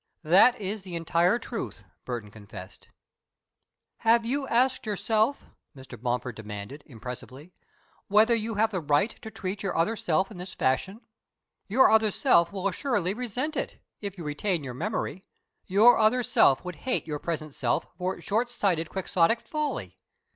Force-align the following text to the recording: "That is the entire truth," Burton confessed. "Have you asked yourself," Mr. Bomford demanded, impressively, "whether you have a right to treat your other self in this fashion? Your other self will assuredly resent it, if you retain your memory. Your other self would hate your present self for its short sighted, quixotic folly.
"That 0.23 0.59
is 0.59 0.81
the 0.81 0.95
entire 0.95 1.37
truth," 1.37 1.83
Burton 2.05 2.31
confessed. 2.31 2.87
"Have 3.97 4.25
you 4.25 4.47
asked 4.47 4.87
yourself," 4.87 5.45
Mr. 5.77 6.01
Bomford 6.01 6.35
demanded, 6.35 6.81
impressively, 6.87 7.53
"whether 8.07 8.33
you 8.33 8.55
have 8.55 8.73
a 8.73 8.79
right 8.79 9.11
to 9.21 9.29
treat 9.29 9.61
your 9.61 9.77
other 9.77 9.95
self 9.95 10.31
in 10.31 10.39
this 10.39 10.55
fashion? 10.55 11.01
Your 11.67 11.91
other 11.91 12.09
self 12.09 12.51
will 12.51 12.67
assuredly 12.67 13.13
resent 13.13 13.55
it, 13.55 13.79
if 14.01 14.17
you 14.17 14.23
retain 14.23 14.63
your 14.63 14.73
memory. 14.73 15.23
Your 15.67 15.99
other 15.99 16.23
self 16.23 16.65
would 16.65 16.77
hate 16.77 17.05
your 17.05 17.19
present 17.19 17.53
self 17.53 17.85
for 17.95 18.15
its 18.17 18.25
short 18.25 18.49
sighted, 18.49 18.89
quixotic 18.89 19.39
folly. 19.41 19.99